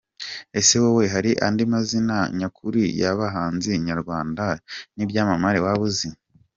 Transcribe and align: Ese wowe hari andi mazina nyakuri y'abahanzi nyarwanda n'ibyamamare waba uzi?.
Ese 0.59 0.75
wowe 0.83 1.05
hari 1.13 1.31
andi 1.45 1.63
mazina 1.73 2.17
nyakuri 2.39 2.81
y'abahanzi 2.99 3.71
nyarwanda 3.87 4.45
n'ibyamamare 4.95 5.59
waba 5.65 5.81
uzi?. 5.89 6.09